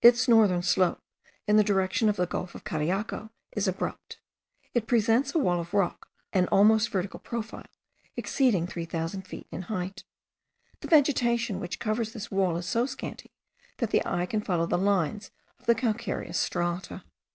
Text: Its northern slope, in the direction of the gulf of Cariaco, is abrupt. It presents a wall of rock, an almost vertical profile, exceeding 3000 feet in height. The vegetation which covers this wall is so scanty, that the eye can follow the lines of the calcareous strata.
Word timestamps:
Its 0.00 0.26
northern 0.26 0.62
slope, 0.62 1.02
in 1.46 1.58
the 1.58 1.62
direction 1.62 2.08
of 2.08 2.16
the 2.16 2.24
gulf 2.26 2.54
of 2.54 2.64
Cariaco, 2.64 3.28
is 3.52 3.68
abrupt. 3.68 4.18
It 4.72 4.86
presents 4.86 5.34
a 5.34 5.38
wall 5.38 5.60
of 5.60 5.74
rock, 5.74 6.08
an 6.32 6.46
almost 6.48 6.88
vertical 6.88 7.20
profile, 7.20 7.66
exceeding 8.16 8.66
3000 8.66 9.26
feet 9.28 9.46
in 9.50 9.60
height. 9.60 10.04
The 10.80 10.88
vegetation 10.88 11.60
which 11.60 11.78
covers 11.78 12.14
this 12.14 12.30
wall 12.30 12.56
is 12.56 12.64
so 12.64 12.86
scanty, 12.86 13.34
that 13.76 13.90
the 13.90 14.00
eye 14.06 14.24
can 14.24 14.40
follow 14.40 14.64
the 14.64 14.78
lines 14.78 15.30
of 15.58 15.66
the 15.66 15.74
calcareous 15.74 16.38
strata. 16.38 17.04